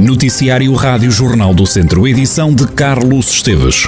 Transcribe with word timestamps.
Noticiário 0.00 0.72
Rádio 0.72 1.10
Jornal 1.10 1.52
do 1.52 1.66
Centro, 1.66 2.08
edição 2.08 2.54
de 2.54 2.66
Carlos 2.68 3.28
Esteves. 3.34 3.86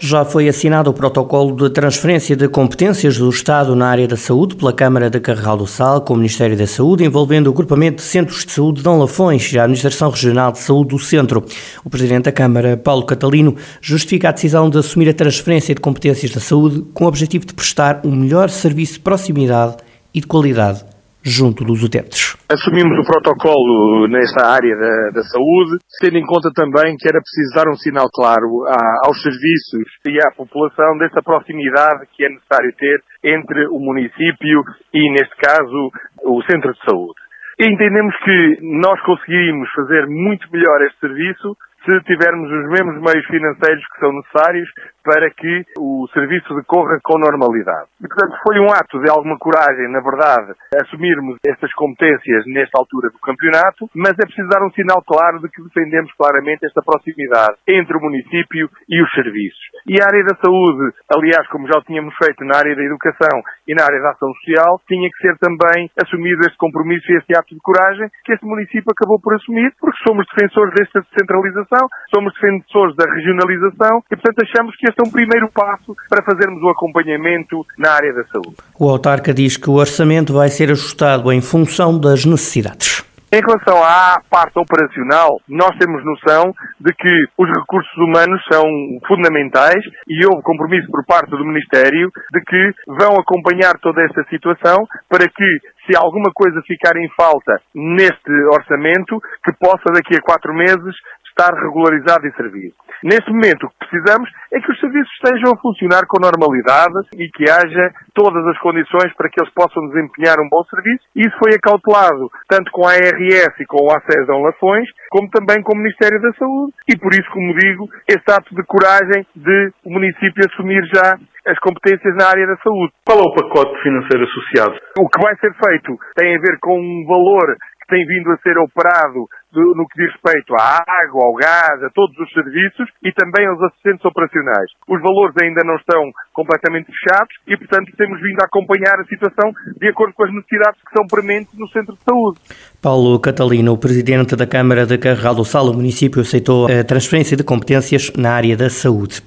Já 0.00 0.24
foi 0.24 0.48
assinado 0.48 0.90
o 0.90 0.92
protocolo 0.92 1.54
de 1.54 1.70
transferência 1.70 2.34
de 2.34 2.48
competências 2.48 3.16
do 3.16 3.30
Estado 3.30 3.76
na 3.76 3.86
área 3.86 4.08
da 4.08 4.16
saúde 4.16 4.56
pela 4.56 4.72
Câmara 4.72 5.08
de 5.08 5.20
Carregal 5.20 5.56
do 5.56 5.64
Sal 5.64 6.00
com 6.00 6.14
o 6.14 6.16
Ministério 6.16 6.56
da 6.56 6.66
Saúde, 6.66 7.04
envolvendo 7.04 7.46
o 7.46 7.50
agrupamento 7.50 8.02
de 8.02 8.08
centros 8.08 8.44
de 8.44 8.50
saúde 8.50 8.78
de 8.78 8.82
Dom 8.82 8.98
Lafões 8.98 9.52
e 9.52 9.58
a 9.58 9.62
Administração 9.62 10.10
Regional 10.10 10.50
de 10.50 10.58
Saúde 10.58 10.88
do 10.88 10.98
Centro. 10.98 11.44
O 11.84 11.88
Presidente 11.88 12.24
da 12.24 12.32
Câmara, 12.32 12.76
Paulo 12.76 13.06
Catalino, 13.06 13.54
justifica 13.80 14.30
a 14.30 14.32
decisão 14.32 14.68
de 14.68 14.76
assumir 14.76 15.08
a 15.08 15.14
transferência 15.14 15.72
de 15.72 15.80
competências 15.80 16.32
da 16.32 16.40
saúde 16.40 16.84
com 16.92 17.04
o 17.04 17.08
objetivo 17.08 17.46
de 17.46 17.54
prestar 17.54 18.00
um 18.04 18.10
melhor 18.10 18.50
serviço 18.50 18.94
de 18.94 19.00
proximidade 19.00 19.76
e 20.12 20.20
de 20.20 20.26
qualidade 20.26 20.93
junto 21.24 21.64
dos 21.64 21.82
utentes. 21.82 22.36
Assumimos 22.52 23.00
o 23.00 23.08
protocolo 23.08 24.06
nesta 24.08 24.44
área 24.46 24.76
da, 24.76 25.10
da, 25.16 25.22
saúde, 25.24 25.80
tendo 26.00 26.18
em 26.18 26.26
conta 26.26 26.52
também 26.54 26.94
que 26.98 27.08
era 27.08 27.18
preciso 27.18 27.54
dar 27.56 27.70
um 27.72 27.76
sinal 27.76 28.06
claro 28.12 28.68
a, 28.68 29.08
aos 29.08 29.16
serviços 29.22 29.88
e 30.06 30.20
à 30.20 30.30
população 30.36 30.98
dessa 30.98 31.22
proximidade 31.22 32.06
que 32.12 32.24
é 32.24 32.28
necessário 32.28 32.72
ter 32.76 33.00
entre 33.24 33.66
o 33.68 33.80
município 33.80 34.62
e, 34.92 35.10
neste 35.12 35.34
caso, 35.36 35.90
o 36.22 36.42
centro 36.44 36.72
de 36.72 36.80
saúde. 36.84 37.24
Entendemos 37.58 38.14
que 38.18 38.58
nós 38.60 39.00
conseguimos 39.02 39.68
fazer 39.74 40.06
muito 40.06 40.46
melhor 40.52 40.82
este 40.82 41.00
serviço 41.00 41.56
se 41.84 42.00
tivermos 42.04 42.50
os 42.50 42.68
mesmos 42.68 43.00
meios 43.00 43.26
financeiros 43.26 43.84
que 43.92 44.00
são 44.00 44.12
necessários 44.12 44.68
para 45.04 45.30
que 45.30 45.64
o 45.78 46.08
serviço 46.12 46.54
decorra 46.54 46.98
com 47.04 47.18
normalidade. 47.18 47.88
E, 48.00 48.08
portanto, 48.08 48.40
foi 48.42 48.58
um 48.58 48.72
ato 48.72 48.98
de 48.98 49.10
alguma 49.10 49.38
coragem, 49.38 49.92
na 49.92 50.00
verdade, 50.00 50.56
assumirmos 50.80 51.36
estas 51.46 51.72
competências 51.74 52.44
nesta 52.46 52.78
altura 52.78 53.10
do 53.10 53.18
campeonato, 53.20 53.88
mas 53.94 54.16
é 54.16 54.24
preciso 54.24 54.48
dar 54.48 54.64
um 54.64 54.72
sinal 54.72 55.04
claro 55.04 55.40
de 55.40 55.48
que 55.50 55.62
defendemos 55.62 56.10
claramente 56.16 56.64
esta 56.64 56.80
proximidade 56.82 57.60
entre 57.68 57.96
o 57.96 58.00
município 58.00 58.68
e 58.88 59.02
os 59.02 59.10
serviços. 59.12 59.64
E 59.86 60.00
a 60.00 60.06
área 60.06 60.24
da 60.24 60.36
saúde, 60.40 60.96
aliás, 61.12 61.46
como 61.48 61.68
já 61.68 61.78
o 61.78 61.84
tínhamos 61.84 62.14
feito 62.16 62.44
na 62.44 62.56
área 62.56 62.74
da 62.74 62.82
educação 62.82 63.42
e 63.68 63.74
na 63.74 63.84
área 63.84 64.00
da 64.00 64.10
ação 64.10 64.32
social, 64.40 64.80
tinha 64.88 65.08
que 65.10 65.20
ser 65.20 65.36
também 65.36 65.90
assumido 66.00 66.40
este 66.48 66.56
compromisso 66.56 67.04
e 67.12 67.16
este 67.18 67.36
ato 67.36 67.54
de 67.54 67.60
coragem 67.60 68.08
que 68.24 68.32
este 68.32 68.46
município 68.46 68.88
acabou 68.88 69.20
por 69.20 69.34
assumir, 69.34 69.72
porque 69.78 69.98
somos 70.08 70.24
defensores 70.32 70.72
desta 70.74 71.00
descentralização, 71.02 71.84
somos 72.14 72.32
defensores 72.40 72.96
da 72.96 73.04
regionalização 73.04 74.00
e, 74.10 74.16
portanto, 74.16 74.40
achamos 74.40 74.74
que 74.76 74.93
este 74.94 75.00
é 75.00 75.02
um 75.02 75.10
primeiro 75.10 75.50
passo 75.52 75.96
para 76.08 76.22
fazermos 76.24 76.62
o 76.62 76.68
acompanhamento 76.68 77.66
na 77.76 77.90
área 77.90 78.14
da 78.14 78.24
saúde. 78.26 78.54
O 78.78 78.88
autarca 78.88 79.34
diz 79.34 79.56
que 79.56 79.68
o 79.68 79.74
orçamento 79.74 80.32
vai 80.32 80.48
ser 80.48 80.70
ajustado 80.70 81.32
em 81.32 81.40
função 81.40 81.98
das 81.98 82.24
necessidades. 82.24 83.02
Em 83.34 83.40
relação 83.40 83.82
à 83.82 84.22
parte 84.30 84.56
operacional, 84.56 85.40
nós 85.48 85.76
temos 85.76 86.04
noção 86.04 86.54
de 86.78 86.94
que 86.94 87.10
os 87.36 87.48
recursos 87.48 87.96
humanos 87.98 88.40
são 88.48 88.62
fundamentais 89.08 89.82
e 90.06 90.24
houve 90.24 90.40
compromisso 90.44 90.86
por 90.88 91.04
parte 91.04 91.30
do 91.30 91.44
Ministério 91.44 92.12
de 92.32 92.40
que 92.42 92.70
vão 92.86 93.18
acompanhar 93.18 93.74
toda 93.82 94.00
esta 94.04 94.22
situação 94.30 94.86
para 95.10 95.26
que, 95.26 95.48
se 95.84 95.96
alguma 95.96 96.30
coisa 96.32 96.62
ficar 96.62 96.96
em 96.96 97.08
falta 97.16 97.58
neste 97.74 98.30
orçamento, 98.52 99.18
que 99.42 99.52
possa 99.58 99.90
daqui 99.92 100.14
a 100.14 100.22
quatro 100.22 100.54
meses 100.54 100.94
estar 101.34 101.52
regularizado 101.52 102.26
e 102.26 102.32
servir. 102.32 102.72
Neste 103.02 103.30
momento, 103.30 103.66
o 103.66 103.70
que 103.70 103.90
precisamos 103.90 104.30
é 104.52 104.60
que 104.60 104.70
os 104.70 104.80
serviços 104.80 105.12
estejam 105.12 105.52
a 105.52 105.60
funcionar 105.60 106.06
com 106.06 106.22
normalidade 106.22 106.94
e 107.18 107.28
que 107.28 107.50
haja 107.50 107.92
todas 108.14 108.46
as 108.46 108.58
condições 108.60 109.12
para 109.14 109.28
que 109.28 109.42
eles 109.42 109.52
possam 109.52 109.86
desempenhar 109.88 110.38
um 110.40 110.48
bom 110.48 110.64
serviço. 110.64 111.04
E 111.14 111.26
isso 111.26 111.36
foi 111.38 111.54
acautelado 111.54 112.30
tanto 112.48 112.70
com 112.70 112.86
a 112.86 112.92
ARS 112.92 113.60
e 113.60 113.66
com 113.66 113.84
o 113.84 113.90
ACES 113.90 114.26
Dom 114.26 114.42
Lafões, 114.42 114.88
como 115.10 115.28
também 115.28 115.60
com 115.62 115.74
o 115.74 115.78
Ministério 115.78 116.22
da 116.22 116.32
Saúde. 116.32 116.72
E 116.88 116.96
por 116.96 117.12
isso, 117.12 117.28
como 117.30 117.58
digo, 117.58 117.90
este 118.08 118.30
ato 118.32 118.54
de 118.54 118.62
coragem 118.62 119.26
de 119.34 119.72
o 119.84 119.90
município 119.90 120.46
assumir 120.48 120.82
já 120.94 121.18
as 121.46 121.58
competências 121.58 122.16
na 122.16 122.28
área 122.28 122.46
da 122.46 122.56
saúde. 122.56 122.92
Qual 123.04 123.18
é 123.18 123.22
o 123.22 123.34
pacote 123.34 123.82
financeiro 123.82 124.24
associado? 124.24 124.80
O 124.98 125.08
que 125.08 125.20
vai 125.20 125.36
ser 125.36 125.52
feito 125.52 125.98
tem 126.16 126.36
a 126.36 126.40
ver 126.40 126.58
com 126.60 126.80
um 126.80 127.04
valor 127.06 127.56
que 127.84 127.94
tem 127.94 128.06
vindo 128.06 128.32
a 128.32 128.38
ser 128.38 128.56
operado 128.58 129.28
no 129.52 129.86
que 129.86 130.02
diz 130.02 130.10
respeito 130.12 130.54
à 130.56 130.82
água, 130.82 131.26
ao 131.26 131.34
gás, 131.34 131.82
a 131.84 131.90
todos 131.94 132.16
os 132.18 132.32
serviços 132.32 132.88
e 133.04 133.12
também 133.12 133.46
aos 133.46 133.62
assistentes 133.62 134.04
operacionais. 134.04 134.70
Os 134.88 135.00
valores 135.00 135.34
ainda 135.40 135.62
não 135.64 135.76
estão 135.76 136.02
completamente 136.32 136.90
fechados 136.90 137.36
e, 137.46 137.56
portanto, 137.56 137.92
temos 137.96 138.20
vindo 138.20 138.40
a 138.40 138.46
acompanhar 138.46 138.98
a 138.98 139.04
situação 139.04 139.52
de 139.78 139.88
acordo 139.88 140.14
com 140.14 140.24
as 140.24 140.32
necessidades 140.32 140.80
que 140.82 140.96
são 140.96 141.06
prementes 141.06 141.54
no 141.56 141.68
centro 141.68 141.94
de 141.94 142.02
saúde. 142.02 142.40
Paulo 142.82 143.20
Catalino, 143.20 143.72
o 143.72 143.78
presidente 143.78 144.34
da 144.34 144.46
Câmara 144.46 144.86
de 144.86 144.98
Carregal 144.98 145.34
do 145.34 145.44
Sal, 145.44 145.70
o 145.70 145.74
município 145.74 146.22
aceitou 146.22 146.66
a 146.66 146.82
transferência 146.82 147.36
de 147.36 147.44
competências 147.44 148.12
na 148.16 148.32
área 148.34 148.56
da 148.56 148.68
saúde. 148.68 149.22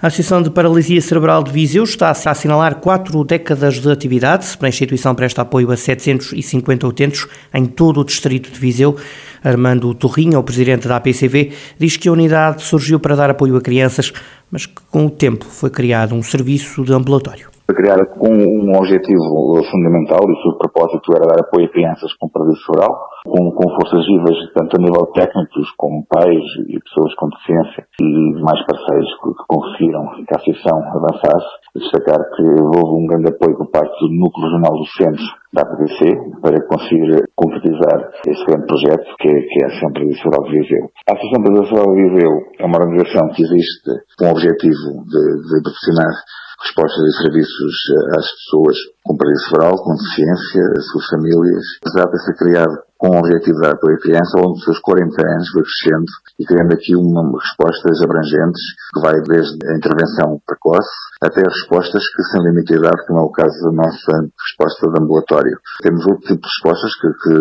A 0.00 0.06
Associação 0.06 0.40
de 0.40 0.48
Paralisia 0.48 1.02
Cerebral 1.02 1.42
de 1.42 1.50
Viseu 1.50 1.82
está 1.82 2.06
a 2.06 2.30
assinalar 2.30 2.76
quatro 2.76 3.24
décadas 3.24 3.80
de 3.80 3.90
atividade. 3.90 4.46
A 4.60 4.68
instituição 4.68 5.12
presta 5.12 5.42
apoio 5.42 5.72
a 5.72 5.76
750 5.76 6.86
utentes 6.86 7.26
em 7.52 7.66
todo 7.66 8.00
o 8.00 8.04
distrito 8.04 8.48
de 8.48 8.60
Viseu. 8.60 8.96
Armando 9.42 9.92
Torrinho, 9.94 10.38
o 10.38 10.44
presidente 10.44 10.86
da 10.86 10.98
APCV, 10.98 11.50
diz 11.76 11.96
que 11.96 12.08
a 12.08 12.12
unidade 12.12 12.62
surgiu 12.62 13.00
para 13.00 13.16
dar 13.16 13.30
apoio 13.30 13.56
a 13.56 13.60
crianças, 13.60 14.12
mas 14.52 14.66
que 14.66 14.80
com 14.88 15.06
o 15.06 15.10
tempo 15.10 15.44
foi 15.44 15.68
criado 15.68 16.14
um 16.14 16.22
serviço 16.22 16.84
de 16.84 16.92
ambulatório. 16.92 17.57
Foi 17.68 17.84
criada 17.84 18.00
com 18.16 18.32
um 18.32 18.72
objetivo 18.80 19.60
fundamental 19.68 20.24
e 20.24 20.32
o 20.32 20.40
seu 20.40 20.56
propósito 20.56 21.04
era 21.12 21.28
dar 21.28 21.44
apoio 21.44 21.68
a 21.68 21.72
crianças 21.76 22.08
com 22.16 22.24
paralisia 22.32 22.64
cerebral, 22.64 22.96
com, 23.28 23.44
com 23.52 23.68
forças 23.76 24.08
vivas, 24.08 24.40
tanto 24.56 24.72
a 24.72 24.80
nível 24.80 25.04
técnico, 25.12 25.60
como 25.76 26.00
pais 26.08 26.40
e 26.64 26.80
pessoas 26.80 27.12
com 27.20 27.28
deficiência 27.28 27.84
e 28.00 28.08
demais 28.40 28.64
parceiros 28.64 29.12
que, 29.20 29.28
que 29.36 29.44
conseguiram 29.52 30.00
que 30.16 30.32
a 30.32 30.40
associação 30.40 30.80
avançasse. 30.96 31.52
Destacar 31.76 32.16
que 32.32 32.44
houve 32.72 33.04
um 33.04 33.06
grande 33.06 33.28
apoio 33.36 33.52
por 33.60 33.68
parte 33.68 33.92
do 34.00 34.16
Núcleo 34.16 34.48
Regional 34.48 34.72
dos 34.72 34.92
Centros 34.96 35.28
da 35.52 35.60
APDC 35.60 36.40
para 36.40 36.56
conseguir 36.72 37.20
concretizar 37.36 37.98
esse 38.32 38.44
grande 38.48 38.64
projeto 38.64 39.04
que 39.20 39.28
é, 39.28 39.36
que 39.44 39.56
é 39.60 39.64
a 39.64 39.68
Associação 39.68 39.92
Tradicional 39.92 40.40
de 40.40 40.52
Viseu. 40.56 40.84
A 41.04 41.12
Associação 41.12 41.44
Tradicional 41.44 41.88
de 41.92 42.00
Viseu 42.00 42.32
é 42.60 42.64
uma 42.64 42.80
organização 42.80 43.28
que 43.36 43.44
existe 43.44 43.92
com 44.16 44.24
o 44.24 44.32
objetivo 44.32 45.04
de, 45.04 45.20
de 45.36 45.56
proporcionar 45.60 46.16
respostas 46.60 47.04
e 47.04 47.22
serviços 47.22 47.74
às 48.16 48.30
pessoas 48.32 48.76
com 49.04 49.16
paralisia 49.16 49.48
cerebral, 49.48 49.82
com 49.82 49.94
deficiência, 49.94 50.62
as 50.76 50.86
suas 50.88 51.06
famílias. 51.06 51.64
Apesar 51.82 52.10
de 52.10 52.24
ser 52.24 52.36
criado 52.36 52.87
com 52.98 53.14
o 53.14 53.18
objetivo 53.18 53.60
de 53.60 53.68
apoio 53.68 53.96
à 53.96 54.00
criança, 54.00 54.36
ao 54.36 54.44
longo 54.44 54.54
dos 54.54 54.64
seus 54.64 54.80
40 54.80 55.06
anos 55.22 55.48
foi 55.54 55.62
crescendo 55.62 56.10
e 56.38 56.44
criando 56.44 56.72
aqui 56.74 56.96
uma, 56.98 57.22
respostas 57.38 58.02
abrangentes 58.02 58.62
que 58.92 59.00
vai 59.00 59.14
desde 59.22 59.54
a 59.70 59.76
intervenção 59.78 60.42
precoce 60.44 60.90
até 61.22 61.42
respostas 61.42 62.02
que 62.14 62.22
sem 62.30 62.42
limite 62.42 62.74
de 62.74 63.06
como 63.06 63.18
é 63.18 63.22
o 63.22 63.30
caso 63.30 63.54
da 63.64 63.72
nossa 63.72 64.12
resposta 64.38 64.90
de 64.90 65.02
ambulatório. 65.02 65.58
Temos 65.82 66.06
outro 66.06 66.26
tipo 66.26 66.42
de 66.42 66.50
respostas 66.50 66.92
que, 66.94 67.08
que 67.22 67.34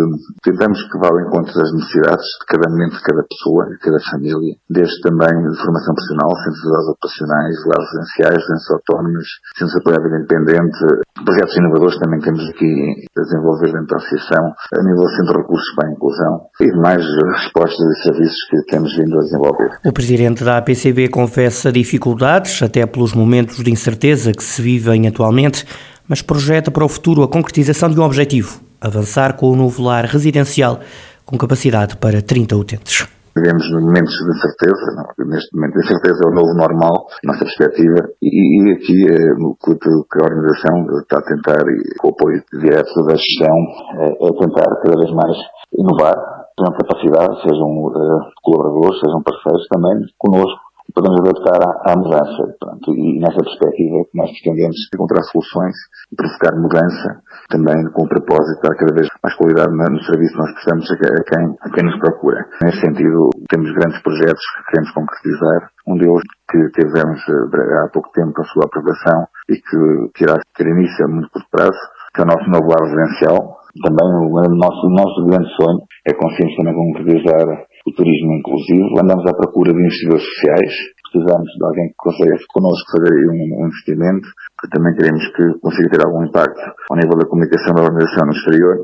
tentamos 0.50 0.82
que 0.90 0.98
vá 0.98 1.10
ao 1.10 1.22
encontro 1.22 1.54
das 1.54 1.72
necessidades 1.74 2.26
de 2.26 2.46
cada 2.50 2.70
momento 2.70 2.98
de 2.98 3.04
cada 3.04 3.24
pessoa, 3.26 3.70
de 3.70 3.78
cada 3.78 4.00
família, 4.10 4.54
desde 4.70 5.02
também 5.02 5.30
formação 5.58 5.94
profissional, 5.94 6.30
centros 6.42 6.62
de 6.62 6.92
operacionais, 6.94 7.56
lares 7.66 7.90
residenciais, 7.94 8.42
centros 8.46 8.72
autónomos, 8.78 9.28
centros 9.58 9.74
de 9.74 9.80
apoio 9.82 9.98
à 9.98 10.04
vida 10.06 10.18
independente, 10.18 10.80
projetos 11.22 11.58
inovadores 11.58 12.00
também 12.00 12.20
temos 12.22 12.44
aqui 12.50 12.70
a 13.18 13.22
desenvolver 13.22 13.70
dentro 13.74 13.94
da 13.94 13.98
associação, 13.98 14.44
a 14.74 14.82
nível 14.82 15.06
do 15.06 15.16
Centro 15.18 15.47
Recursos 15.48 15.76
para 15.76 15.88
a 15.88 15.92
Inclusão 15.92 16.42
e 16.60 16.72
demais 16.72 17.06
respostas 17.34 17.80
e 17.80 18.04
serviços 18.04 18.44
que 18.50 18.62
temos 18.70 18.96
vindo 18.96 19.18
a 19.18 19.22
desenvolver. 19.22 19.80
O 19.86 19.94
Presidente 19.94 20.44
da 20.44 20.58
APCB 20.58 21.08
confessa 21.08 21.72
dificuldades, 21.72 22.62
até 22.62 22.86
pelos 22.86 23.14
momentos 23.14 23.64
de 23.64 23.72
incerteza 23.72 24.34
que 24.34 24.44
se 24.44 24.62
vivem 24.62 25.08
atualmente, 25.08 25.66
mas 26.08 26.22
projeta 26.22 26.70
para 26.70 26.84
o 26.84 26.90
futuro 26.90 27.24
a 27.24 27.28
concretização 27.28 27.90
de 27.90 27.98
um 28.00 28.04
objetivo: 28.04 28.60
avançar 28.82 29.34
com 29.34 29.50
o 29.50 29.56
novo 29.56 29.82
lar 29.82 30.04
residencial 30.04 30.82
com 31.26 31.38
capacidade 31.38 31.96
para 31.96 32.22
30 32.22 32.56
utentes. 32.56 33.17
Vivemos 33.38 33.70
momentos 33.70 34.18
de 34.18 34.34
incerteza, 34.34 34.86
não? 34.98 35.30
neste 35.30 35.54
momento 35.54 35.78
a 35.78 35.84
incerteza 35.86 36.22
é 36.26 36.28
o 36.28 36.34
novo 36.34 36.54
normal, 36.58 37.06
nossa 37.24 37.46
perspectiva, 37.46 38.10
e, 38.18 38.26
e 38.34 38.74
aqui 38.74 38.98
é, 39.14 39.34
o 39.38 39.54
que 39.54 40.18
a 40.18 40.26
organização 40.26 40.74
está 41.06 41.20
a 41.20 41.22
tentar, 41.22 41.62
e 41.70 41.94
com 42.02 42.08
o 42.08 42.12
apoio 42.18 42.42
direto 42.58 42.98
da 43.06 43.14
gestão, 43.14 43.58
é, 44.02 44.10
é 44.10 44.30
tentar 44.42 44.66
cada 44.82 44.98
vez 44.98 45.14
mais 45.14 45.38
inovar, 45.78 46.18
tenham 46.58 46.74
capacidade, 46.74 47.42
sejam 47.46 47.70
uh, 47.70 48.26
colaboradores, 48.42 49.00
sejam 49.06 49.22
parceiros 49.22 49.68
também 49.70 50.02
connosco, 50.18 50.67
podemos 50.98 51.22
adaptar 51.22 51.62
à, 51.62 51.94
à 51.94 51.96
mudança. 51.96 52.42
Pronto, 52.58 52.90
e 52.98 53.22
nessa 53.22 53.38
perspectiva 53.38 54.02
nós 54.18 54.34
pretendemos 54.34 54.78
encontrar 54.90 55.22
soluções 55.30 55.78
e 56.10 56.16
provocar 56.18 56.58
mudança 56.58 57.22
também 57.54 57.78
com 57.94 58.02
o 58.04 58.10
propósito 58.10 58.58
de 58.58 58.66
dar 58.66 58.76
cada 58.76 58.94
vez 58.98 59.08
mais 59.22 59.36
qualidade 59.38 59.70
no 59.70 60.02
serviço 60.02 60.34
que 60.34 60.42
nós 60.42 60.54
prestamos 60.58 60.86
a 60.90 60.98
quem, 60.98 61.46
a 61.62 61.70
quem 61.70 61.84
nos 61.86 62.00
procura. 62.02 62.42
Nesse 62.66 62.82
sentido, 62.82 63.30
temos 63.48 63.70
grandes 63.78 64.02
projetos 64.02 64.42
que 64.42 64.64
queremos 64.74 64.92
concretizar. 64.92 65.70
Um 65.88 65.96
deles 65.96 66.24
que 66.50 66.60
tivemos 66.76 67.22
eh, 67.30 67.86
há 67.86 67.88
pouco 67.94 68.10
tempo 68.12 68.34
a 68.42 68.46
sua 68.46 68.66
aprovação 68.66 69.28
e 69.48 69.56
que, 69.56 70.24
irá 70.24 70.36
ter 70.58 70.68
início 70.68 71.06
a 71.06 71.08
muito 71.08 71.30
curto 71.30 71.48
prazo, 71.52 71.80
que 72.14 72.22
é 72.22 72.24
o 72.24 72.28
nosso 72.28 72.50
novo 72.50 72.68
lar 72.68 72.84
residencial, 72.84 73.58
também 73.84 74.08
o 74.10 74.56
nosso, 74.58 74.88
o 74.88 74.90
nosso 74.90 75.26
grande 75.26 75.50
sonho 75.56 75.80
é 76.08 76.14
conseguirmos 76.14 76.56
também 76.58 76.74
concretizar 76.74 77.67
o 77.88 77.92
turismo 77.96 78.34
inclusivo. 78.36 79.00
Andamos 79.00 79.26
à 79.26 79.34
procura 79.34 79.72
de 79.72 79.80
investidores 79.80 80.24
sociais. 80.24 80.74
Precisamos 81.08 81.48
de 81.56 81.64
alguém 81.64 81.88
que 81.88 81.96
consiga 81.96 82.36
connosco 82.52 82.92
fazer 82.92 83.16
um, 83.32 83.64
um 83.64 83.68
investimento, 83.72 84.28
que 84.60 84.68
também 84.76 84.94
queremos 84.94 85.24
que 85.32 85.44
consiga 85.64 85.90
ter 85.90 86.04
algum 86.04 86.28
impacto 86.28 86.60
ao 86.92 86.98
nível 87.00 87.16
da 87.16 87.26
comunicação 87.26 87.74
da 87.74 87.88
organização 87.88 88.28
no 88.28 88.36
exterior, 88.36 88.76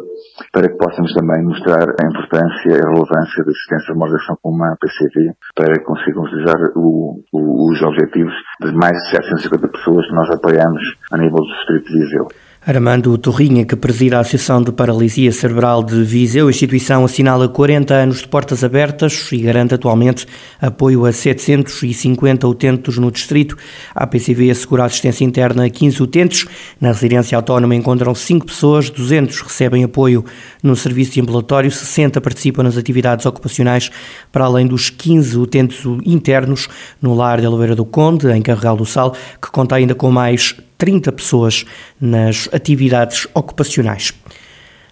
para 0.53 0.69
que 0.71 0.77
possamos 0.79 1.11
também 1.13 1.44
mostrar 1.44 1.83
a 1.83 2.03
importância 2.07 2.71
e 2.71 2.79
a 2.79 2.89
relevância 2.95 3.44
da 3.44 3.51
existência 3.51 3.91
de 3.91 4.00
uma 4.00 4.07
organização 4.07 4.38
como 4.41 4.63
a 4.63 4.77
PCV, 4.79 5.35
para 5.53 5.73
que 5.75 5.83
consigamos 5.83 6.31
realizar 6.31 6.61
os 6.79 7.81
objetivos 7.83 8.33
de 8.63 8.71
mais 8.71 8.95
de 9.03 9.19
750 9.19 9.67
pessoas 9.67 10.07
que 10.07 10.15
nós 10.15 10.29
apoiamos 10.31 10.81
a 11.11 11.17
nível 11.17 11.44
do 11.44 11.51
Distrito 11.59 11.91
de 11.91 11.99
Viseu. 12.07 12.27
Armando 12.65 13.18
Torrinha, 13.18 13.65
que 13.65 13.75
presida 13.75 14.15
a 14.15 14.21
Associação 14.21 14.62
de 14.62 14.71
Paralisia 14.71 15.33
Cerebral 15.33 15.83
de 15.83 16.01
Viseu, 16.01 16.48
a 16.48 16.50
instituição 16.50 17.04
assinala 17.04 17.50
40 17.50 17.94
anos 17.94 18.19
de 18.19 18.27
portas 18.30 18.63
abertas 18.63 19.30
e 19.33 19.39
garante 19.39 19.74
atualmente 19.74 20.25
apoio 20.62 21.06
a 21.06 21.12
750 21.12 22.48
utentes 22.48 22.98
no 22.98 23.12
distrito. 23.12 23.57
A 23.94 24.07
PCV 24.07 24.50
assegura 24.50 24.86
assistência 24.86 25.25
interna 25.25 25.65
a 25.65 25.69
15 25.69 26.01
utentes. 26.01 26.45
Na 26.80 26.94
residência 26.94 27.36
autónoma 27.36 27.75
encontram 27.75 28.15
5 28.15 28.45
pessoas, 28.45 28.89
200 28.89 29.42
recebem 29.42 29.83
apoio 29.83 30.24
no 30.63 30.74
serviço 30.74 31.12
de 31.12 31.19
ambulatório, 31.19 31.69
60 31.69 32.21
participam 32.21 32.63
nas 32.63 32.77
atividades 32.77 33.25
ocupacionais, 33.25 33.92
para 34.31 34.45
além 34.45 34.68
dos 34.68 34.89
15 34.89 35.38
utentes 35.38 35.83
internos 36.06 36.69
no 37.01 37.13
lar 37.13 37.42
de 37.42 37.48
Oliveira 37.48 37.75
do 37.75 37.83
Conde, 37.83 38.31
em 38.31 38.42
Carregal 38.42 38.77
do 38.77 38.86
Sal, 38.86 39.12
que 39.42 39.51
conta 39.51 39.75
ainda 39.75 39.94
com 39.94 40.09
mais 40.09 40.56
30 40.83 41.13
pessoas 41.13 41.63
nas 42.00 42.50
atividades 42.51 43.25
ocupacionais. 43.33 44.13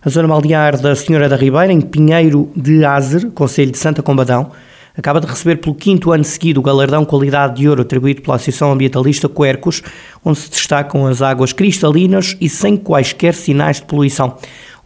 A 0.01 0.09
zona 0.09 0.25
balnear 0.25 0.79
da 0.79 0.95
Senhora 0.95 1.27
da 1.27 1.35
Ribeira, 1.35 1.73
em 1.73 1.81
Pinheiro 1.81 2.49
de 2.55 2.85
Azer, 2.85 3.29
Conselho 3.31 3.73
de 3.73 3.77
Santa 3.77 4.01
Combadão, 4.01 4.53
acaba 4.97 5.19
de 5.19 5.27
receber 5.27 5.57
pelo 5.57 5.75
quinto 5.75 6.13
ano 6.13 6.23
seguido 6.23 6.61
o 6.61 6.63
galardão 6.63 7.03
Qualidade 7.03 7.55
de 7.55 7.67
Ouro 7.67 7.81
atribuído 7.81 8.21
pela 8.21 8.37
Associação 8.37 8.71
Ambientalista 8.71 9.27
Quercos, 9.27 9.83
onde 10.23 10.39
se 10.39 10.49
destacam 10.49 11.05
as 11.07 11.21
águas 11.21 11.51
cristalinas 11.51 12.37
e 12.39 12.47
sem 12.47 12.77
quaisquer 12.77 13.33
sinais 13.33 13.81
de 13.81 13.83
poluição. 13.83 14.37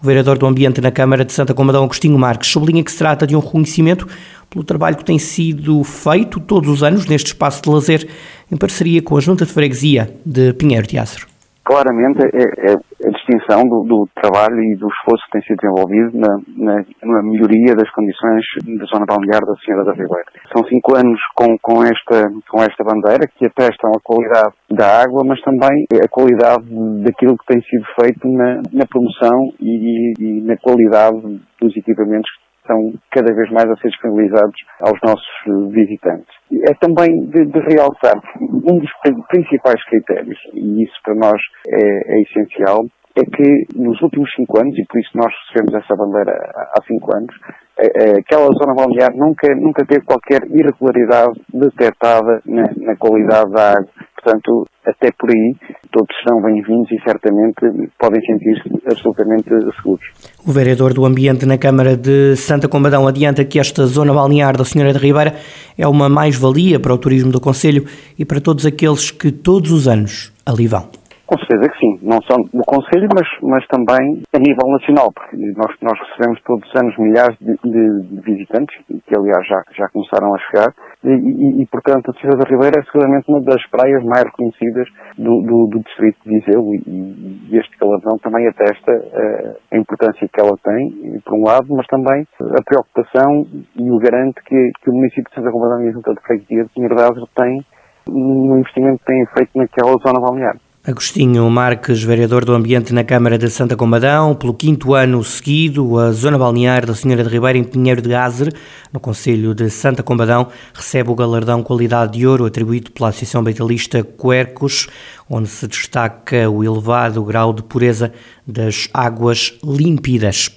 Vereador 0.05 0.37
do 0.37 0.45
Ambiente 0.45 0.79
na 0.79 0.91
Câmara 0.91 1.25
de 1.25 1.33
Santa 1.33 1.53
Combadão, 1.53 1.83
Agostinho 1.83 2.17
Marques, 2.17 2.49
sublinha 2.49 2.83
que 2.83 2.91
se 2.91 2.97
trata 2.97 3.25
de 3.27 3.35
um 3.35 3.39
reconhecimento 3.39 4.07
pelo 4.49 4.63
trabalho 4.63 4.95
que 4.95 5.03
tem 5.03 5.19
sido 5.19 5.83
feito 5.83 6.39
todos 6.39 6.69
os 6.69 6.83
anos 6.83 7.05
neste 7.07 7.27
espaço 7.27 7.61
de 7.61 7.69
lazer, 7.69 8.07
em 8.51 8.55
parceria 8.55 9.01
com 9.01 9.17
a 9.17 9.19
Junta 9.19 9.45
de 9.45 9.51
Freguesia 9.51 10.09
de 10.25 10.53
Pinheiro 10.53 10.87
de 10.87 10.97
Aço. 10.97 11.27
Claramente 11.65 12.21
é, 12.21 12.71
é 12.71 12.73
a 12.73 13.14
distinção 13.25 13.63
do, 13.63 13.83
do, 13.83 14.07
trabalho 14.15 14.61
e 14.61 14.75
do 14.75 14.87
esforço 14.87 15.25
que 15.25 15.31
tem 15.31 15.41
sido 15.41 15.57
desenvolvido 15.57 16.11
na, 16.17 16.37
na, 16.57 16.85
na, 17.03 17.23
melhoria 17.23 17.75
das 17.75 17.89
condições 17.91 18.45
da 18.77 18.85
zona 18.85 19.05
balnear 19.05 19.41
da 19.41 19.55
Senhora 19.65 19.85
da 19.85 19.91
Ribeira. 19.91 20.25
São 20.55 20.63
cinco 20.65 20.95
anos 20.95 21.19
com, 21.35 21.57
com, 21.61 21.83
esta, 21.83 22.29
com 22.49 22.61
esta 22.61 22.83
bandeira 22.83 23.27
que 23.35 23.45
atestam 23.45 23.91
a 23.91 24.01
qualidade 24.03 24.53
da 24.69 25.01
água, 25.03 25.23
mas 25.25 25.41
também 25.41 25.85
a 25.91 26.07
qualidade 26.07 26.65
daquilo 27.03 27.37
que 27.37 27.53
tem 27.53 27.61
sido 27.61 27.85
feito 27.99 28.27
na, 28.27 28.61
na 28.71 28.85
promoção 28.85 29.51
e, 29.59 30.13
e, 30.19 30.41
na 30.41 30.57
qualidade 30.57 31.41
dos 31.59 31.75
equipamentos 31.75 32.29
estão 32.61 32.93
cada 33.11 33.33
vez 33.33 33.49
mais 33.51 33.69
a 33.69 33.75
ser 33.77 33.89
disponibilizados 33.89 34.55
aos 34.81 34.99
nossos 35.03 35.71
visitantes. 35.71 36.33
É 36.67 36.73
também 36.79 37.07
de, 37.27 37.45
de 37.45 37.59
realçar 37.59 38.15
um 38.41 38.79
dos 38.79 38.89
principais 39.29 39.83
critérios, 39.85 40.39
e 40.53 40.83
isso 40.83 40.93
para 41.03 41.15
nós 41.15 41.39
é, 41.67 42.17
é 42.17 42.21
essencial, 42.21 42.85
é 43.15 43.21
que 43.23 43.65
nos 43.75 44.01
últimos 44.01 44.29
cinco 44.35 44.59
anos, 44.59 44.77
e 44.77 44.85
por 44.85 44.99
isso 44.99 45.11
nós 45.15 45.31
recebemos 45.47 45.73
essa 45.83 45.95
bandeira 45.95 46.33
há 46.33 46.81
cinco 46.85 47.15
anos, 47.15 47.33
é, 47.77 47.85
é, 47.85 48.19
aquela 48.19 48.47
zona 48.53 48.73
balnear 48.73 49.11
nunca, 49.15 49.53
nunca 49.55 49.85
teve 49.85 50.05
qualquer 50.05 50.43
irregularidade 50.49 51.33
detectada 51.53 52.41
na, 52.45 52.63
na 52.77 52.95
qualidade 52.95 53.51
da 53.51 53.71
água. 53.71 53.87
Portanto, 54.21 54.65
até 54.83 55.11
por 55.19 55.29
aí, 55.29 55.55
todos 55.91 56.15
são 56.27 56.41
bem-vindos 56.41 56.91
e 56.91 56.99
certamente 57.07 57.89
podem 57.99 58.19
sentir-se 58.25 58.69
absolutamente 58.89 59.49
seguros. 59.75 60.05
O 60.45 60.51
vereador 60.51 60.93
do 60.93 61.05
Ambiente 61.05 61.45
na 61.45 61.59
Câmara 61.59 61.95
de 61.95 62.35
Santa 62.35 62.67
Combadão 62.67 63.07
adianta 63.07 63.45
que 63.45 63.59
esta 63.59 63.85
zona 63.85 64.13
balnear 64.13 64.57
da 64.57 64.65
Senhora 64.65 64.93
de 64.93 64.99
Ribeira 64.99 65.35
é 65.77 65.87
uma 65.87 66.09
mais-valia 66.09 66.79
para 66.79 66.93
o 66.93 66.97
turismo 66.97 67.31
do 67.31 67.39
Conselho 67.39 67.85
e 68.17 68.25
para 68.25 68.41
todos 68.41 68.65
aqueles 68.65 69.11
que 69.11 69.31
todos 69.31 69.71
os 69.71 69.87
anos 69.87 70.33
ali 70.43 70.65
vão. 70.65 71.04
Com 71.25 71.39
certeza 71.39 71.69
que 71.69 71.79
sim, 71.79 71.99
não 72.03 72.21
só 72.21 72.37
no 72.53 72.63
Conselho, 72.65 73.09
mas, 73.09 73.27
mas 73.41 73.65
também 73.67 74.21
a 74.31 74.37
nível 74.37 74.69
nacional, 74.69 75.11
porque 75.11 75.35
nós, 75.57 75.73
nós 75.81 75.97
recebemos 76.09 76.39
todos 76.43 76.69
os 76.69 76.75
anos 76.75 76.95
milhares 76.99 77.35
de, 77.39 77.57
de, 77.65 78.01
de 78.13 78.21
visitantes, 78.21 78.77
que 78.85 79.17
aliás 79.17 79.41
já, 79.47 79.63
já 79.73 79.89
começaram 79.89 80.35
a 80.35 80.37
chegar, 80.37 80.69
e, 81.03 81.09
e, 81.09 81.61
e, 81.63 81.65
portanto 81.65 82.11
a 82.11 82.13
Cidade 82.13 82.37
da 82.37 82.49
Ribeira 82.49 82.79
é 82.79 82.83
seguramente 82.83 83.25
uma 83.27 83.41
das 83.41 83.61
praias 83.69 84.03
mais 84.05 84.23
reconhecidas 84.23 84.87
do, 85.17 85.41
do, 85.41 85.67
do 85.67 85.79
distrito 85.79 86.17
de 86.23 86.29
Viseu 86.29 86.61
e, 86.85 87.49
e 87.49 87.57
este 87.57 87.75
galardão 87.79 88.17
também 88.21 88.47
atesta 88.47 88.91
uh, 88.91 89.57
a 89.71 89.77
importância 89.77 90.29
que 90.31 90.39
ela 90.39 90.55
tem, 90.63 91.19
por 91.25 91.33
um 91.33 91.43
lado, 91.43 91.65
mas 91.69 91.87
também 91.87 92.21
a 92.39 92.61
preocupação 92.63 93.47
e 93.75 93.89
o 93.89 93.97
garante 93.97 94.43
que, 94.45 94.71
que 94.79 94.89
o 94.91 94.93
município 94.93 95.25
de 95.29 95.35
Santa 95.35 95.51
Combadão 95.51 95.83
e 95.83 95.89
a 95.89 95.91
Junta 95.91 96.13
de 96.13 96.21
Freguesia 96.21 96.65
de 96.65 96.69
Pinheiro 96.69 96.95
de 96.95 97.25
tem 97.33 97.65
no 98.07 98.59
investimento 98.59 98.99
que 98.99 99.05
têm 99.05 99.25
feito 99.35 99.57
naquela 99.57 99.97
zona 100.05 100.21
balnear. 100.21 100.55
Agostinho 100.87 101.49
Marques, 101.49 102.03
vereador 102.03 102.45
do 102.45 102.53
Ambiente 102.53 102.93
na 102.93 103.03
Câmara 103.03 103.39
de 103.39 103.49
Santa 103.49 103.75
Combadão, 103.75 104.35
pelo 104.35 104.53
quinto 104.53 104.93
ano 104.93 105.23
seguido, 105.23 105.97
a 105.97 106.11
zona 106.11 106.37
balnear 106.37 106.85
da 106.85 106.93
Senhora 106.93 107.23
de 107.23 107.29
Ribeira, 107.29 107.57
em 107.57 107.63
Pinheiro 107.63 108.03
de 108.03 108.09
Gazer, 108.09 108.53
no 108.93 108.99
Conselho 108.99 109.55
de 109.55 109.67
Santa 109.71 110.03
Combadão, 110.03 110.47
recebe 110.75 111.09
o 111.09 111.15
galardão 111.15 111.63
Qualidade 111.63 112.19
de 112.19 112.27
Ouro 112.27 112.45
atribuído 112.45 112.91
pela 112.91 113.09
Associação 113.09 113.43
Beitalista 113.43 114.03
Quercos, 114.03 114.87
onde 115.27 115.49
se 115.49 115.67
destaca 115.67 116.47
o 116.51 116.63
elevado 116.63 117.23
grau 117.23 117.51
de 117.51 117.63
pureza 117.63 118.13
das 118.45 118.87
águas 118.93 119.57
límpidas. 119.63 120.51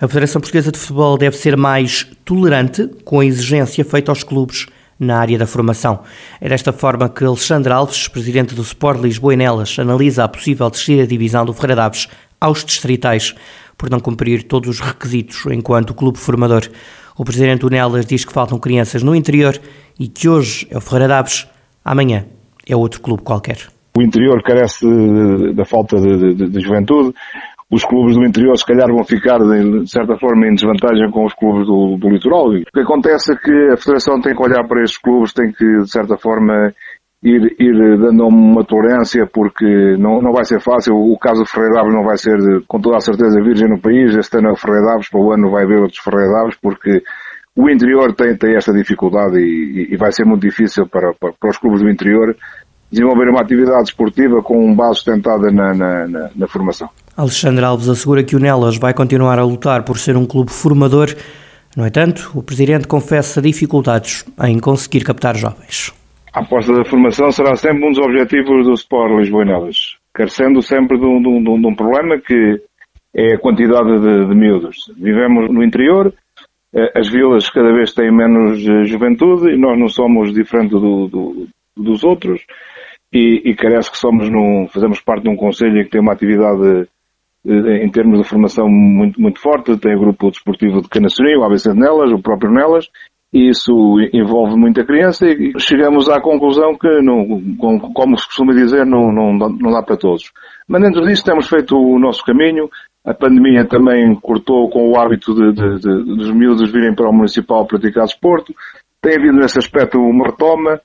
A 0.00 0.06
Federação 0.06 0.40
Portuguesa 0.40 0.70
de 0.70 0.78
Futebol 0.78 1.18
deve 1.18 1.36
ser 1.36 1.56
mais 1.56 2.06
tolerante 2.24 2.88
com 3.04 3.18
a 3.18 3.26
exigência 3.26 3.84
feita 3.84 4.12
aos 4.12 4.22
clubes 4.22 4.66
na 4.98 5.18
área 5.18 5.38
da 5.38 5.46
formação. 5.46 6.00
É 6.40 6.48
desta 6.48 6.72
forma 6.72 7.08
que 7.08 7.24
Alexandre 7.24 7.72
Alves, 7.72 8.08
presidente 8.08 8.54
do 8.54 8.62
Sport 8.62 9.00
Lisboa 9.00 9.34
e 9.34 9.36
Nelas, 9.36 9.78
analisa 9.78 10.24
a 10.24 10.28
possível 10.28 10.70
descida 10.70 11.02
da 11.02 11.08
divisão 11.08 11.44
do 11.44 11.52
Ferreira 11.52 11.76
Daves 11.76 12.08
aos 12.40 12.64
distritais, 12.64 13.34
por 13.76 13.90
não 13.90 14.00
cumprir 14.00 14.44
todos 14.44 14.68
os 14.68 14.80
requisitos 14.80 15.44
enquanto 15.46 15.94
clube 15.94 16.18
formador. 16.18 16.62
O 17.16 17.24
presidente 17.24 17.60
do 17.60 17.70
Nelas 17.70 18.06
diz 18.06 18.24
que 18.24 18.32
faltam 18.32 18.58
crianças 18.58 19.02
no 19.02 19.14
interior 19.14 19.58
e 19.98 20.08
que 20.08 20.28
hoje 20.28 20.66
é 20.70 20.76
o 20.76 20.80
Ferreira 20.80 21.08
Daves, 21.08 21.46
amanhã 21.84 22.26
é 22.66 22.76
outro 22.76 23.00
clube 23.00 23.22
qualquer. 23.22 23.58
O 23.96 24.02
interior 24.02 24.42
carece 24.42 24.86
da 25.54 25.64
falta 25.64 25.98
de, 25.98 26.34
de, 26.34 26.48
de 26.50 26.60
juventude, 26.60 27.14
os 27.70 27.84
clubes 27.84 28.14
do 28.14 28.24
interior 28.24 28.56
se 28.56 28.64
calhar 28.64 28.86
vão 28.88 29.02
ficar 29.04 29.38
de 29.38 29.90
certa 29.90 30.16
forma 30.16 30.46
em 30.46 30.54
desvantagem 30.54 31.10
com 31.10 31.24
os 31.24 31.34
clubes 31.34 31.66
do, 31.66 31.96
do 31.96 32.08
litoral. 32.08 32.48
O 32.48 32.64
que 32.64 32.80
acontece 32.80 33.32
é 33.32 33.36
que 33.36 33.72
a 33.72 33.76
Federação 33.76 34.20
tem 34.20 34.34
que 34.34 34.42
olhar 34.42 34.66
para 34.68 34.82
estes 34.82 34.98
clubes, 34.98 35.32
tem 35.32 35.50
que 35.50 35.82
de 35.82 35.90
certa 35.90 36.16
forma 36.16 36.72
ir, 37.22 37.56
ir 37.58 37.98
dando 37.98 38.28
uma 38.28 38.64
tolerância 38.64 39.26
porque 39.26 39.96
não, 39.98 40.22
não 40.22 40.32
vai 40.32 40.44
ser 40.44 40.60
fácil. 40.60 40.94
O 40.94 41.18
caso 41.18 41.42
do 41.42 41.48
Ferreira 41.48 41.74
Daves 41.74 41.94
não 41.94 42.04
vai 42.04 42.16
ser 42.16 42.36
com 42.68 42.80
toda 42.80 42.98
a 42.98 43.00
certeza 43.00 43.42
virgem 43.42 43.68
no 43.68 43.80
país. 43.80 44.14
Este 44.14 44.38
ano 44.38 44.50
é 44.50 44.52
o 44.52 44.56
Ferreira 44.56 44.86
Daves, 44.86 45.10
para 45.10 45.20
o 45.20 45.32
ano 45.32 45.50
vai 45.50 45.64
haver 45.64 45.80
outros 45.80 45.98
Ferreira 45.98 46.32
Daves 46.32 46.56
porque 46.62 47.02
o 47.56 47.68
interior 47.68 48.14
tem, 48.14 48.36
tem 48.36 48.54
esta 48.54 48.72
dificuldade 48.72 49.38
e, 49.40 49.92
e 49.92 49.96
vai 49.96 50.12
ser 50.12 50.24
muito 50.24 50.42
difícil 50.42 50.86
para, 50.86 51.12
para, 51.14 51.32
para 51.32 51.50
os 51.50 51.56
clubes 51.56 51.82
do 51.82 51.90
interior 51.90 52.36
desenvolver 52.92 53.28
uma 53.28 53.40
atividade 53.40 53.88
esportiva 53.88 54.40
com 54.40 54.72
base 54.74 54.96
sustentada 54.96 55.50
na, 55.50 55.74
na, 55.74 56.06
na, 56.06 56.30
na 56.36 56.46
formação. 56.46 56.88
Alexandre 57.16 57.64
Alves 57.64 57.88
assegura 57.88 58.22
que 58.22 58.36
o 58.36 58.38
Nelas 58.38 58.76
vai 58.76 58.92
continuar 58.92 59.38
a 59.38 59.44
lutar 59.44 59.84
por 59.84 59.96
ser 59.96 60.18
um 60.18 60.26
clube 60.26 60.52
formador. 60.52 61.08
No 61.74 61.86
entanto, 61.86 62.30
o 62.34 62.42
presidente 62.42 62.86
confessa 62.86 63.40
dificuldades 63.40 64.24
em 64.44 64.58
conseguir 64.58 65.02
captar 65.02 65.34
jovens. 65.34 65.94
A 66.34 66.40
aposta 66.40 66.74
da 66.74 66.84
formação 66.84 67.32
será 67.32 67.56
sempre 67.56 67.86
um 67.86 67.92
dos 67.92 68.04
objetivos 68.04 68.66
do 68.66 68.74
Sport 68.74 69.18
Lisboa 69.18 69.44
e 69.44 69.46
Nelas, 69.46 69.96
carecendo 70.12 70.60
sempre 70.60 70.98
de 70.98 71.06
um, 71.06 71.22
de, 71.22 71.28
um, 71.28 71.60
de 71.60 71.66
um, 71.66 71.74
problema 71.74 72.18
que 72.18 72.60
é 73.14 73.34
a 73.34 73.38
quantidade 73.38 73.98
de, 73.98 74.26
de 74.26 74.34
miúdos. 74.34 74.76
Vivemos 74.94 75.50
no 75.50 75.64
interior, 75.64 76.12
eh, 76.74 76.92
as 76.94 77.08
vilas 77.08 77.48
cada 77.48 77.72
vez 77.72 77.94
têm 77.94 78.12
menos 78.12 78.60
eh, 78.68 78.84
juventude 78.84 79.54
e 79.54 79.56
nós 79.56 79.78
não 79.78 79.88
somos 79.88 80.34
diferentes 80.34 80.78
do, 80.78 81.08
do, 81.08 81.48
dos 81.74 82.04
outros 82.04 82.42
e, 83.10 83.40
e 83.46 83.54
carece 83.54 83.90
que 83.90 83.96
somos 83.96 84.28
num, 84.28 84.68
fazemos 84.68 85.00
parte 85.00 85.22
de 85.22 85.30
um 85.30 85.36
conselho 85.36 85.82
que 85.82 85.90
tem 85.90 86.02
uma 86.02 86.12
atividade 86.12 86.86
em 87.46 87.90
termos 87.90 88.20
de 88.20 88.28
formação 88.28 88.68
muito, 88.68 89.20
muito 89.20 89.40
forte, 89.40 89.76
tem 89.78 89.94
o 89.94 90.00
grupo 90.00 90.30
desportivo 90.30 90.82
de 90.82 90.88
Canaçonia, 90.88 91.38
o 91.38 91.44
ABC 91.44 91.72
de 91.72 91.78
Nelas, 91.78 92.10
o 92.10 92.20
próprio 92.20 92.50
Nelas, 92.50 92.88
e 93.32 93.50
isso 93.50 93.72
envolve 94.12 94.56
muita 94.56 94.84
criança 94.84 95.26
e 95.26 95.52
chegamos 95.58 96.08
à 96.08 96.20
conclusão 96.20 96.76
que, 96.76 96.88
não, 97.02 97.24
como 97.92 98.18
se 98.18 98.26
costuma 98.26 98.52
dizer, 98.52 98.84
não, 98.86 99.12
não, 99.12 99.32
não 99.32 99.70
dá 99.72 99.82
para 99.82 99.96
todos. 99.96 100.32
Mas 100.68 100.82
dentro 100.82 101.06
disso 101.06 101.24
temos 101.24 101.48
feito 101.48 101.76
o 101.76 101.98
nosso 101.98 102.24
caminho, 102.24 102.68
A 103.06 103.14
pandemia 103.14 103.64
também 103.64 104.16
cortou 104.16 104.68
com 104.68 104.90
o 104.90 104.98
hábito 104.98 105.32
de, 105.32 105.52
de, 105.52 105.78
de, 105.78 106.16
dos 106.16 106.32
miúdos 106.32 106.72
virem 106.72 106.92
para 106.92 107.08
o 107.08 107.12
municipal 107.12 107.64
praticar 107.64 108.04
desporto. 108.04 108.52
Tem 109.00 109.14
havido 109.16 109.38
nesse 109.38 109.58
aspecto 109.58 109.96
uma 109.96 110.26
retoma. 110.26 110.80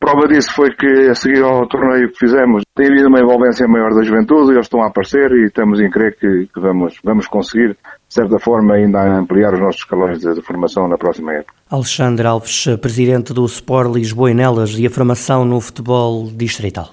Prova 0.00 0.28
disso 0.28 0.52
foi 0.54 0.70
que, 0.70 1.10
a 1.10 1.14
seguir 1.14 1.42
ao 1.42 1.66
torneio 1.66 2.10
que 2.10 2.18
fizemos, 2.18 2.62
tem 2.74 2.86
havido 2.86 3.08
uma 3.08 3.20
envolvência 3.20 3.66
maior 3.66 3.92
da 3.92 4.02
juventude, 4.02 4.52
eles 4.52 4.66
estão 4.66 4.80
a 4.80 4.86
aparecer 4.86 5.30
e 5.32 5.46
estamos 5.46 5.80
em 5.80 5.90
crer 5.90 6.16
que, 6.16 6.48
que 6.54 6.60
vamos, 6.60 6.98
vamos 7.02 7.26
conseguir, 7.26 7.70
de 7.70 8.14
certa 8.14 8.38
forma, 8.38 8.74
ainda 8.74 9.18
ampliar 9.18 9.52
os 9.52 9.60
nossos 9.60 9.80
escalões 9.80 10.20
de, 10.20 10.32
de, 10.34 10.40
formação 10.40 10.88
na 10.88 10.96
próxima 10.96 11.34
época. 11.34 11.52
Alexandre 11.68 12.26
Alves, 12.26 12.66
presidente 12.80 13.34
do 13.34 13.44
Sport 13.44 13.92
Lisboa 13.92 14.30
e 14.30 14.34
Nelas 14.34 14.78
e 14.78 14.86
a 14.86 14.90
formação 14.90 15.44
no 15.44 15.60
futebol 15.60 16.30
distrital. 16.32 16.90